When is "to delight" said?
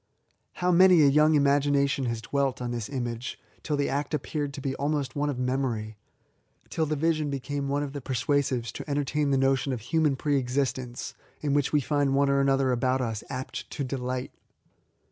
13.69-14.31